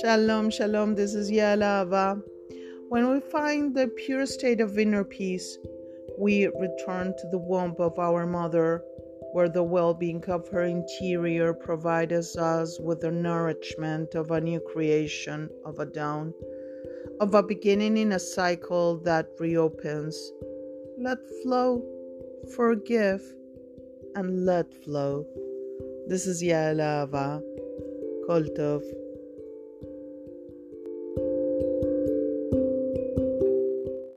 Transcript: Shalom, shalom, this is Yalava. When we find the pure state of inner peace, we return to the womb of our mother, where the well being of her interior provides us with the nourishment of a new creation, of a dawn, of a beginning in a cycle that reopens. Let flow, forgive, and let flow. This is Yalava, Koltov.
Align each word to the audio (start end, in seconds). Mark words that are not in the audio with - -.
Shalom, 0.00 0.50
shalom, 0.50 0.94
this 0.94 1.14
is 1.14 1.30
Yalava. 1.30 2.22
When 2.88 3.12
we 3.12 3.20
find 3.20 3.74
the 3.74 3.88
pure 3.88 4.26
state 4.26 4.60
of 4.60 4.78
inner 4.78 5.02
peace, 5.02 5.58
we 6.18 6.46
return 6.46 7.14
to 7.18 7.28
the 7.30 7.38
womb 7.38 7.74
of 7.80 7.98
our 7.98 8.26
mother, 8.26 8.84
where 9.32 9.48
the 9.48 9.64
well 9.64 9.92
being 9.92 10.24
of 10.26 10.48
her 10.50 10.62
interior 10.62 11.52
provides 11.52 12.36
us 12.36 12.78
with 12.80 13.00
the 13.00 13.10
nourishment 13.10 14.14
of 14.14 14.30
a 14.30 14.40
new 14.40 14.60
creation, 14.60 15.50
of 15.64 15.80
a 15.80 15.86
dawn, 15.86 16.32
of 17.20 17.34
a 17.34 17.42
beginning 17.42 17.96
in 17.96 18.12
a 18.12 18.20
cycle 18.20 18.98
that 18.98 19.26
reopens. 19.40 20.32
Let 20.96 21.18
flow, 21.42 21.82
forgive, 22.54 23.20
and 24.14 24.44
let 24.44 24.72
flow. 24.84 25.26
This 26.06 26.26
is 26.26 26.42
Yalava, 26.42 27.42
Koltov. 28.28 28.82